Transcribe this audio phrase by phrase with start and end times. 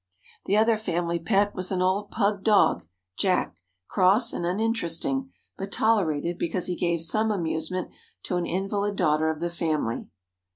[0.45, 6.75] The other family pet was an old pug dog—Jack—cross and uninteresting, but tolerated because he
[6.75, 7.91] gave some amusement
[8.23, 10.07] to an invalid daughter of the family.